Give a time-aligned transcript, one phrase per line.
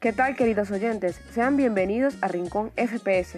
[0.00, 1.20] ¿Qué tal queridos oyentes?
[1.30, 3.36] Sean bienvenidos a Rincón FPS.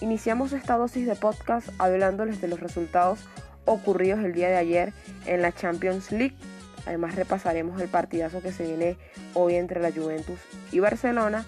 [0.00, 3.28] Iniciamos esta dosis de podcast hablándoles de los resultados
[3.64, 4.92] ocurridos el día de ayer
[5.26, 6.36] en la Champions League.
[6.86, 8.96] Además repasaremos el partidazo que se viene
[9.34, 10.38] hoy entre la Juventus
[10.70, 11.46] y Barcelona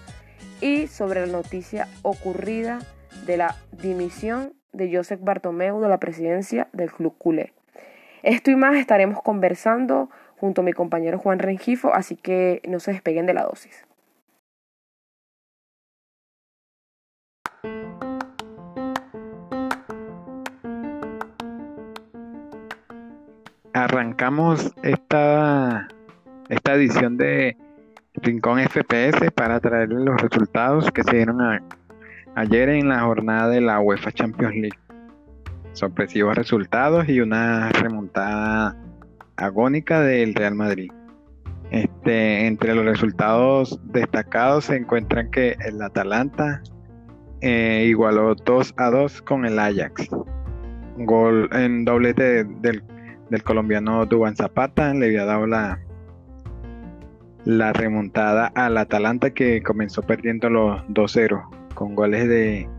[0.59, 2.79] y sobre la noticia ocurrida
[3.25, 7.53] de la dimisión de Josep Bartomeu de la presidencia del Club Culé.
[8.21, 12.91] Esto y más estaremos conversando junto a mi compañero Juan Rengifo, así que no se
[12.91, 13.86] despeguen de la dosis.
[23.97, 25.87] Arrancamos esta,
[26.49, 27.57] esta edición de
[28.13, 31.39] Rincón FPS para traerles los resultados que se dieron
[32.35, 34.79] ayer en la jornada de la UEFA Champions League.
[35.73, 38.77] Sorpresivos resultados y una remontada
[39.35, 40.91] agónica del Real Madrid.
[41.71, 46.61] Este, entre los resultados destacados se encuentran que el Atalanta
[47.41, 50.07] eh, igualó 2 a 2 con el Ajax.
[50.97, 52.83] Gol en doblete del,
[53.29, 55.79] del colombiano Duban Zapata le había dado la,
[57.45, 62.69] la remontada al Atalanta que comenzó perdiendo los 2-0 con goles de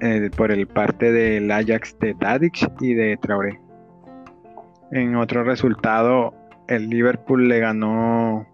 [0.00, 3.60] eh, por el parte del Ajax de Tadic y de Traoré.
[4.90, 6.34] En otro resultado,
[6.66, 8.44] el Liverpool le ganó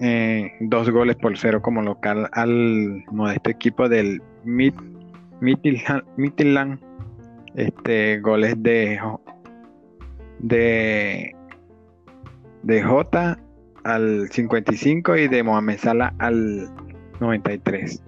[0.00, 6.80] eh, dos goles por cero como local al modesto equipo del Midtjylland.
[7.54, 8.98] Este, goles de,
[10.42, 11.34] de,
[12.62, 13.38] de Jota
[13.84, 16.68] al 55 y de Mohamed Salah al
[17.20, 18.02] 93.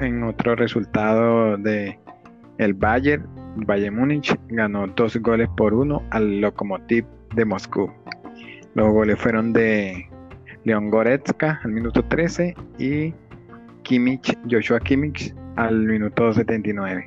[0.00, 1.98] En otro resultado de
[2.58, 7.90] el Bayern, Bayern Múnich ganó dos goles por uno al Lokomotiv de Moscú.
[8.74, 10.08] Los goles fueron de
[10.64, 13.14] Leon Goretzka al minuto 13 y
[13.82, 17.04] Kimmich, Joshua Kimmich al minuto 79.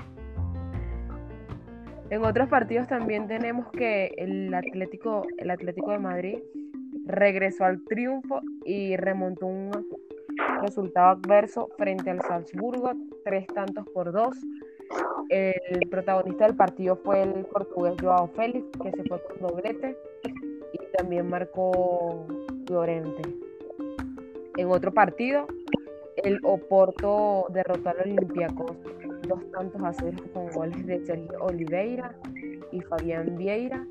[2.11, 6.39] En otros partidos también tenemos que el Atlético, el Atlético de Madrid
[7.05, 9.71] regresó al triunfo y remontó un
[10.61, 12.91] resultado adverso frente al Salzburgo,
[13.23, 14.37] tres tantos por dos.
[15.29, 19.97] El protagonista del partido fue el portugués Joao Félix, que se fue con doblete,
[20.73, 22.27] y también marcó
[22.65, 23.23] Llorente.
[24.57, 25.47] En otro partido,
[26.17, 28.77] el Oporto derrotó al Olympiacos
[29.25, 32.15] dos tantos a cero con goles de Sergio Oliveira
[32.71, 33.85] y Fabián Vieira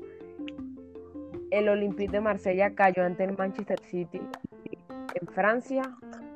[1.51, 4.21] el Olympique de Marsella cayó ante el Manchester City
[5.13, 5.83] en Francia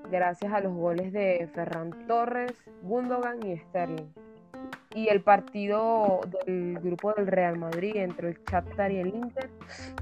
[0.10, 4.08] gracias a los goles de Ferran Torres, Gundogan y Sterling.
[4.96, 9.50] Y el partido del grupo del Real Madrid entre el Shakhtar y el Inter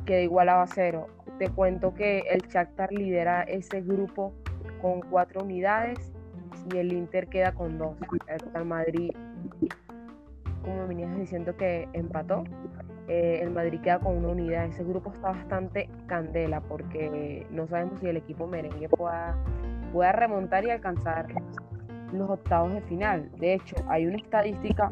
[0.05, 1.07] quedó igualado a cero.
[1.39, 4.33] Te cuento que el Shakhtar lidera ese grupo
[4.81, 6.13] con cuatro unidades
[6.71, 7.95] y el Inter queda con dos.
[8.27, 9.11] El Real Madrid,
[10.63, 12.43] como venías diciendo que empató,
[13.07, 14.65] eh, el Madrid queda con una unidad.
[14.65, 19.37] Ese grupo está bastante candela porque no sabemos si el equipo merengue pueda,
[19.93, 21.27] pueda remontar y alcanzar
[22.11, 23.29] los octavos de final.
[23.37, 24.91] De hecho, hay una estadística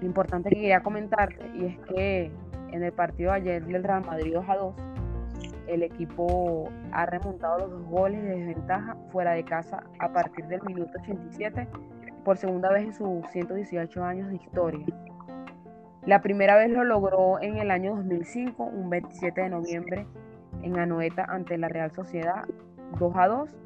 [0.00, 2.30] importante que quería comentarte y es que
[2.72, 4.74] en el partido de ayer del Real Madrid 2 a 2,
[5.68, 10.62] el equipo ha remontado los dos goles de desventaja fuera de casa a partir del
[10.62, 11.68] minuto 87
[12.24, 14.86] por segunda vez en sus 118 años de historia.
[16.04, 20.06] La primera vez lo logró en el año 2005, un 27 de noviembre,
[20.62, 22.46] en Anoeta ante la Real Sociedad,
[22.98, 23.56] 2 a 2,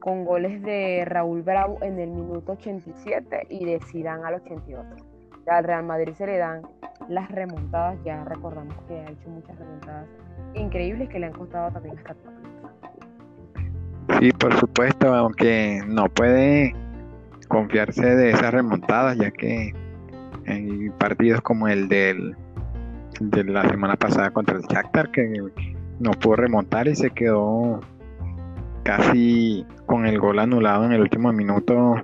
[0.00, 5.04] con goles de Raúl Bravo en el minuto 87 y de Zidane al 88.
[5.46, 6.62] Al Real Madrid se le dan
[7.08, 10.06] las remontadas, ya recordamos que ha hecho muchas remontadas
[10.54, 12.14] increíbles que le han costado también hasta
[14.20, 16.74] Sí, por supuesto, aunque no puede
[17.48, 19.72] confiarse de esas remontadas, ya que
[20.46, 22.34] en partidos como el del,
[23.20, 25.42] de la semana pasada contra el Shakhtar que
[26.00, 27.80] no pudo remontar y se quedó
[28.82, 31.94] casi con el gol anulado en el último minuto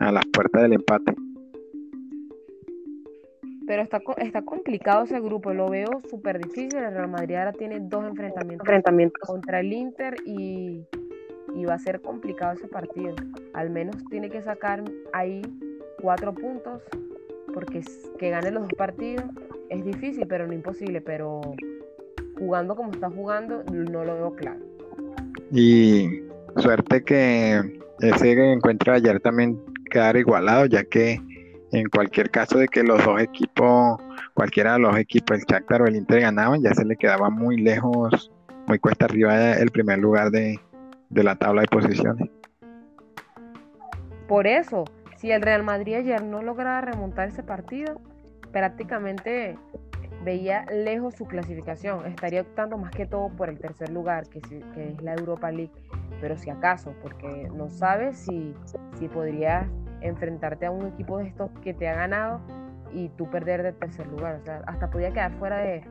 [0.00, 1.14] a las puertas del empate.
[3.66, 6.76] Pero está, está complicado ese grupo, lo veo súper difícil.
[6.76, 10.82] El Real Madrid ahora tiene dos enfrentamientos, enfrentamientos contra el Inter y,
[11.54, 13.14] y va a ser complicado ese partido.
[13.54, 15.42] Al menos tiene que sacar ahí
[16.00, 16.82] cuatro puntos
[17.54, 17.82] porque
[18.18, 19.24] que gane los dos partidos
[19.70, 21.40] es difícil, pero no imposible, pero
[22.38, 24.60] jugando como está jugando no lo veo claro.
[25.52, 26.22] Y
[26.56, 29.58] suerte que ese encuentro de ayer también
[29.90, 31.20] quedara igualado, ya que
[31.74, 34.00] en cualquier caso de que los dos equipos,
[34.32, 37.56] cualquiera de los equipos, el Shakhtar o el Inter ganaban, ya se le quedaba muy
[37.56, 38.30] lejos,
[38.66, 40.60] muy cuesta arriba el primer lugar de,
[41.10, 42.28] de la tabla de posiciones.
[44.28, 44.84] Por eso,
[45.16, 48.00] si el Real Madrid ayer no lograba remontar ese partido,
[48.52, 49.58] prácticamente
[50.24, 52.06] veía lejos su clasificación.
[52.06, 55.72] Estaría optando más que todo por el tercer lugar, que, es la Europa League.
[56.20, 58.54] Pero si acaso, porque no sabes si,
[58.98, 59.66] si podrías
[60.04, 62.40] enfrentarte a un equipo de estos que te ha ganado
[62.92, 64.38] y tú perder de tercer lugar.
[64.40, 65.82] O sea, hasta podía quedar fuera de,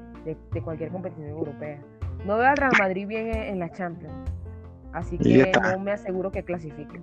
[0.64, 1.80] cualquier competición europea.
[2.26, 4.14] No veo al Real Madrid bien en, la Champions.
[4.94, 7.02] Así que no me aseguro que clasifique.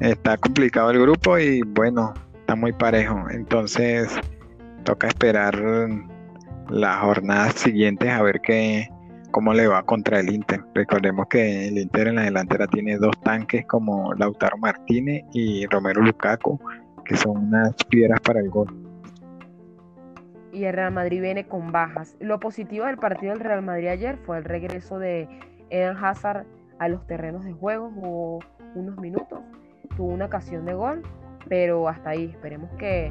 [0.00, 3.30] Está complicado el grupo y bueno, está muy parejo.
[3.30, 4.14] Entonces
[4.84, 5.54] toca esperar
[6.68, 8.88] las jornadas siguientes a ver qué,
[9.32, 10.62] cómo le va contra el Inter.
[10.74, 16.02] Recordemos que el Inter en la delantera tiene dos tanques como Lautaro Martínez y Romero
[16.02, 16.60] Lukaku,
[17.04, 18.68] que son unas piedras para el gol.
[20.52, 22.14] Y el Real Madrid viene con bajas.
[22.20, 25.26] Lo positivo del partido del Real Madrid ayer fue el regreso de
[25.70, 26.46] Eden Hazard
[26.78, 27.90] a los terrenos de juego.
[27.90, 28.38] Jugó
[28.74, 29.40] unos minutos,
[29.96, 31.02] tuvo una ocasión de gol,
[31.48, 32.26] pero hasta ahí.
[32.26, 33.10] Esperemos que,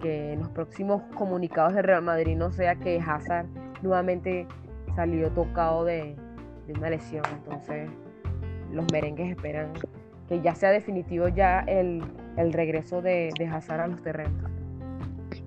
[0.00, 3.46] que en los próximos comunicados del Real Madrid no sea que Hazard
[3.82, 4.46] nuevamente
[4.96, 6.16] salió tocado de,
[6.76, 7.22] una lesión.
[7.30, 7.88] Entonces,
[8.72, 9.72] los merengues esperan
[10.28, 12.02] que ya sea definitivo ya el,
[12.52, 14.50] regreso de, de, Hazard a los terrenos.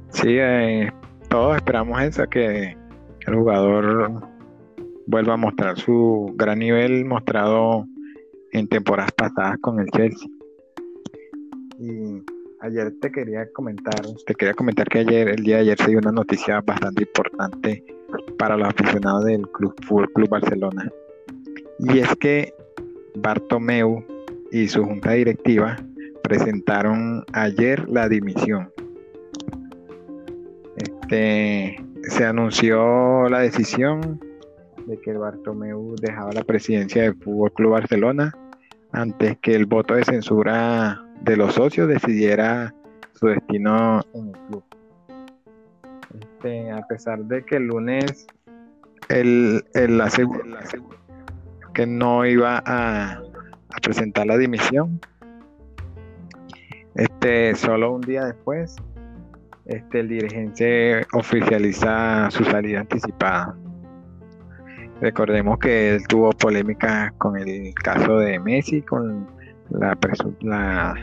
[0.09, 0.89] Sí, eh,
[1.27, 2.77] todos esperamos eso, que
[3.27, 4.21] el jugador
[5.07, 7.85] vuelva a mostrar su gran nivel mostrado
[8.53, 10.29] en temporadas pasadas con el Chelsea.
[11.79, 12.23] Y
[12.61, 15.99] ayer te quería comentar, te quería comentar que ayer, el día de ayer se dio
[15.99, 17.98] una noticia bastante importante
[18.37, 20.91] para los aficionados del Club Fútbol Club Barcelona.
[21.79, 22.53] Y es que
[23.15, 24.03] Bartomeu
[24.51, 25.77] y su junta directiva
[26.23, 28.71] presentaron ayer la dimisión.
[30.77, 34.19] Este, se anunció la decisión
[34.85, 38.35] de que Bartomeu dejaba la presidencia del Fútbol Club Barcelona
[38.91, 42.73] antes que el voto de censura de los socios decidiera
[43.13, 44.63] su destino en el club.
[46.17, 48.27] Este, a pesar de que el lunes
[49.09, 49.63] él,
[50.01, 50.43] aseguró
[51.73, 53.21] que no iba a,
[53.81, 54.99] presentar la dimisión,
[56.95, 58.75] este, solo un día después,
[59.65, 63.55] este, el dirigente oficializa su salida anticipada.
[64.99, 69.27] Recordemos que él tuvo polémica con el caso de Messi, con
[69.69, 69.97] la,
[70.41, 70.95] la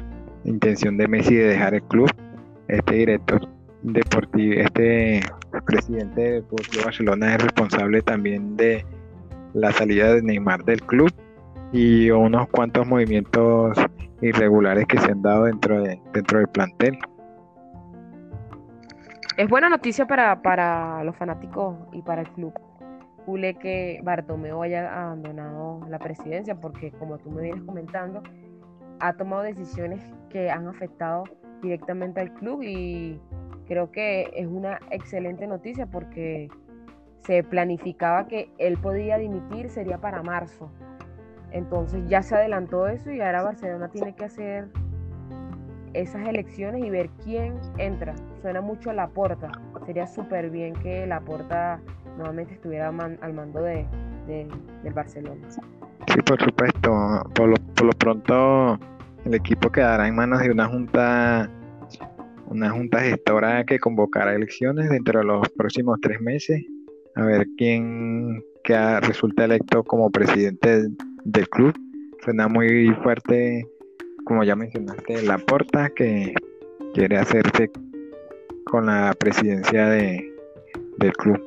[0.44, 2.10] intención de Messi de dejar el club.
[2.68, 3.48] Este director
[3.92, 5.20] deportivo, este
[5.64, 8.84] presidente del Club Barcelona es responsable también de
[9.54, 11.12] la salida de Neymar del club
[11.72, 13.78] y unos cuantos movimientos
[14.20, 16.98] irregulares que se han dado dentro, de, dentro del plantel.
[19.36, 22.52] Es buena noticia para, para los fanáticos y para el club
[23.26, 28.22] culé que Bartomeu haya abandonado la presidencia porque como tú me vienes comentando
[29.00, 30.00] ha tomado decisiones
[30.30, 31.24] que han afectado
[31.60, 33.20] directamente al club y
[33.66, 36.48] creo que es una excelente noticia porque
[37.20, 40.70] se planificaba que él podía dimitir sería para marzo.
[41.50, 44.68] Entonces ya se adelantó eso y ahora Barcelona tiene que hacer
[45.92, 48.14] esas elecciones y ver quién entra.
[48.42, 49.50] Suena mucho la porta.
[49.86, 51.80] Sería súper bien que la porta
[52.16, 53.86] nuevamente estuviera al mando de,
[54.26, 55.40] del Barcelona.
[55.50, 57.22] Sí, por supuesto.
[57.34, 58.78] Por lo, por lo pronto
[59.24, 61.50] el equipo quedará en manos de una junta
[62.48, 66.64] una junta gestora que convocará elecciones dentro de los próximos tres meses.
[67.14, 68.42] A ver quién
[69.02, 70.88] resulta electo como presidente
[71.24, 71.74] del club.
[72.24, 73.66] Suena muy fuerte
[74.24, 76.34] como ya mencionaste la porta que
[76.94, 77.70] quiere hacerse
[78.64, 80.28] con la presidencia de,
[80.98, 81.40] del club.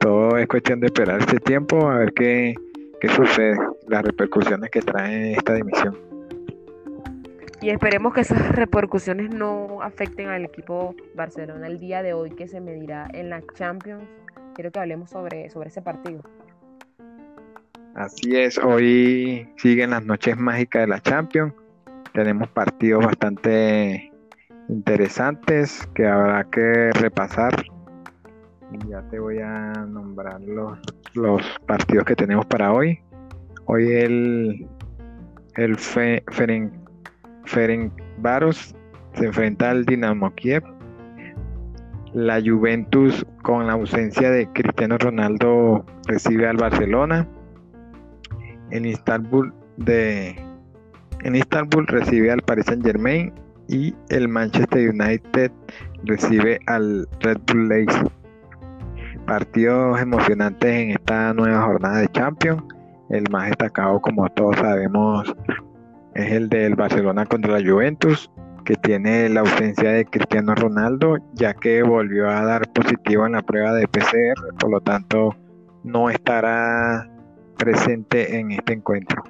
[0.00, 2.54] Todo es cuestión de esperar este tiempo a ver qué,
[3.00, 3.56] qué sucede
[3.88, 6.11] las repercusiones que trae esta dimisión
[7.62, 12.48] y esperemos que esas repercusiones no afecten al equipo Barcelona el día de hoy que
[12.48, 14.02] se medirá en la Champions.
[14.54, 16.22] Quiero que hablemos sobre, sobre ese partido.
[17.94, 21.54] Así es, hoy siguen las noches mágicas de la Champions.
[22.12, 24.10] Tenemos partidos bastante
[24.68, 27.54] interesantes que habrá que repasar.
[28.88, 30.78] Ya te voy a nombrar los,
[31.14, 32.98] los partidos que tenemos para hoy.
[33.66, 34.66] Hoy el,
[35.54, 36.24] el Fe,
[38.18, 38.74] Varos
[39.14, 40.62] se enfrenta al Dinamo Kiev.
[42.14, 47.26] La Juventus, con la ausencia de Cristiano Ronaldo, recibe al Barcelona.
[48.70, 50.36] En Istanbul, de,
[51.24, 53.32] en recibe al Paris Saint Germain
[53.68, 55.50] y el Manchester United
[56.04, 58.10] recibe al Red Bull Leipzig.
[59.26, 62.62] Partidos emocionantes en esta nueva jornada de Champions.
[63.08, 65.34] El más destacado, como todos sabemos,
[66.14, 68.30] es el del Barcelona contra la Juventus,
[68.64, 73.42] que tiene la ausencia de Cristiano Ronaldo, ya que volvió a dar positivo en la
[73.42, 75.34] prueba de PCR, por lo tanto
[75.84, 77.08] no estará
[77.58, 79.22] presente en este encuentro.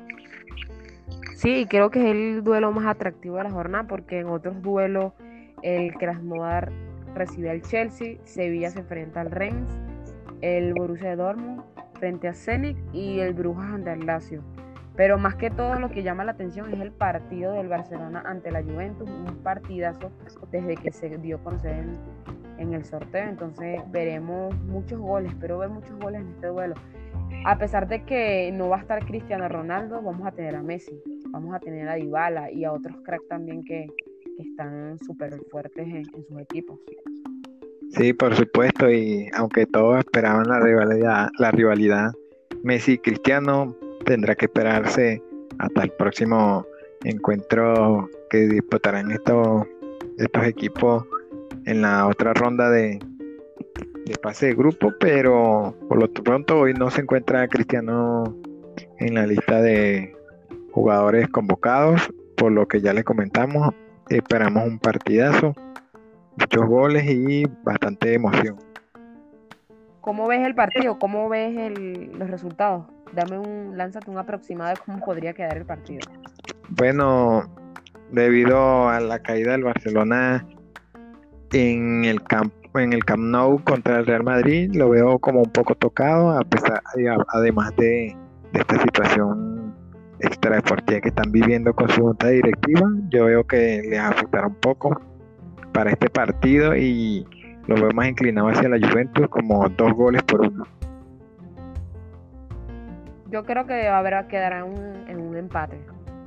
[1.35, 5.13] Sí, creo que es el duelo más atractivo de la jornada porque en otros duelos
[5.63, 6.71] el Krasnodar
[7.15, 9.71] recibe al Chelsea, Sevilla se enfrenta al Reims,
[10.41, 11.63] el Borussia Dortmund
[11.99, 14.43] frente a Zenit y el Brujas ante el Lazio.
[14.97, 18.51] Pero más que todo lo que llama la atención es el partido del Barcelona ante
[18.51, 20.11] la Juventus, un partidazo
[20.51, 21.85] desde que se dio a conocer
[22.59, 23.29] en, el sorteo.
[23.29, 26.75] Entonces veremos muchos goles, espero ver muchos goles en este duelo.
[27.45, 31.01] A pesar de que no va a estar Cristiano Ronaldo, vamos a tener a Messi
[31.33, 33.87] vamos a tener a Dybala y a otros cracks también que,
[34.39, 36.81] están súper fuertes en, sus equipos.
[37.91, 42.11] Sí, por supuesto, y aunque todos esperaban la rivalidad, la rivalidad
[42.65, 45.23] Messi-Cristiano, tendrá que esperarse
[45.59, 46.67] hasta el próximo
[47.05, 49.67] encuentro que disputarán estos,
[50.19, 51.05] estos equipos
[51.67, 52.99] en la otra ronda de,
[54.07, 58.37] de pase de grupo, pero por lo pronto hoy no se encuentra Cristiano
[58.99, 60.15] en la lista de,
[60.73, 63.75] jugadores convocados, por lo que ya les comentamos,
[64.09, 65.55] esperamos un partidazo,
[66.37, 68.57] muchos goles y bastante emoción.
[70.03, 70.99] ¿Cómo ves el partido?
[70.99, 71.55] ¿Cómo ves
[72.13, 72.87] los resultados?
[73.13, 76.01] Dame un, lánzate un aproximado de cómo podría quedar el partido.
[76.71, 77.45] Bueno,
[78.11, 80.45] debido a la caída del Barcelona
[81.53, 85.53] en el campo en el Camp Nou contra el Real Madrid lo veo como un
[85.53, 86.83] poco tocado a pesar
[87.29, 88.17] además de,
[88.53, 89.75] de esta situación
[90.21, 95.01] extradeportiva que están viviendo con su junta directiva, yo veo que les afectará un poco
[95.73, 97.27] para este partido y
[97.67, 100.65] lo veo más inclinado hacia la Juventus como dos goles por uno.
[103.31, 105.81] Yo creo que habrá quedará en un empate,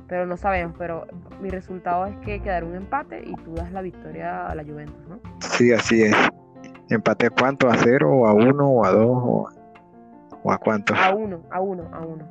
[0.08, 1.06] pero no sabemos, pero
[1.40, 5.06] mi resultado es que quedará un empate y tú das la victoria a la Juventus,
[5.08, 5.20] ¿no?
[5.40, 6.16] Sí, así es.
[6.90, 7.68] ¿Empate cuánto?
[7.68, 9.48] ¿A cero o a uno o a dos o,
[10.42, 10.94] o a cuánto?
[10.94, 12.24] A uno, a uno, a uno.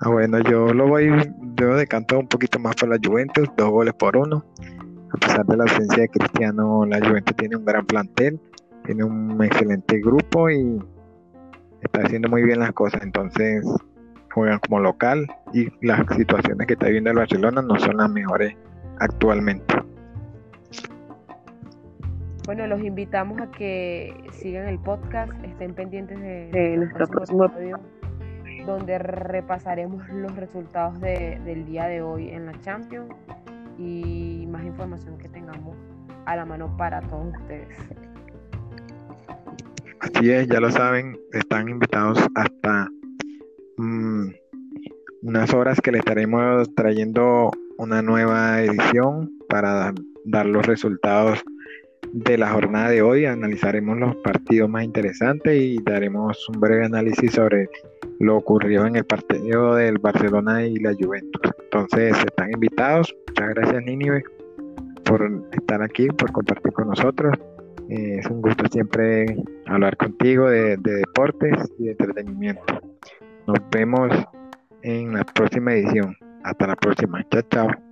[0.00, 1.10] Ah, bueno, yo lo voy,
[1.54, 4.44] yo decanto un poquito más por la Juventus, dos goles por uno.
[5.14, 8.40] A pesar de la ausencia de Cristiano, la Juventus tiene un gran plantel,
[8.84, 10.82] tiene un excelente grupo y
[11.82, 13.00] está haciendo muy bien las cosas.
[13.00, 13.64] Entonces
[14.32, 18.56] juegan como local y las situaciones que está viviendo el Barcelona no son las mejores
[18.98, 19.76] actualmente.
[22.46, 27.78] Bueno, los invitamos a que sigan el podcast, estén pendientes de, nuestro próximo episodio
[28.66, 33.14] donde repasaremos los resultados del día de hoy en la Champions
[33.78, 35.76] y más información que tengamos
[36.26, 37.68] a la mano para todos ustedes.
[40.00, 42.88] Así es, ya lo saben, están invitados hasta
[43.78, 44.28] mm,
[45.22, 49.92] unas horas que le estaremos trayendo una nueva edición para
[50.26, 51.42] dar los resultados
[52.14, 53.26] de la jornada de hoy.
[53.26, 57.68] Analizaremos los partidos más interesantes y daremos un breve análisis sobre
[58.20, 61.52] lo ocurrió en el partido del Barcelona y la Juventus.
[61.64, 63.14] Entonces están invitados.
[63.28, 64.22] Muchas gracias Nínive
[65.04, 67.34] por estar aquí, por compartir con nosotros.
[67.88, 69.26] Eh, es un gusto siempre
[69.66, 72.62] hablar contigo de, de deportes y de entretenimiento.
[73.46, 74.10] Nos vemos
[74.82, 76.16] en la próxima edición.
[76.44, 77.26] Hasta la próxima.
[77.28, 77.83] Chao, chao.